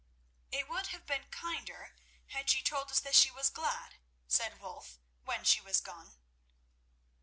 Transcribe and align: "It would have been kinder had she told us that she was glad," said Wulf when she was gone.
"It 0.51 0.67
would 0.67 0.87
have 0.87 1.05
been 1.05 1.27
kinder 1.29 1.93
had 2.29 2.49
she 2.49 2.63
told 2.63 2.89
us 2.89 2.99
that 3.01 3.13
she 3.13 3.29
was 3.29 3.51
glad," 3.51 3.99
said 4.27 4.59
Wulf 4.59 4.97
when 5.25 5.43
she 5.43 5.61
was 5.61 5.79
gone. 5.79 6.17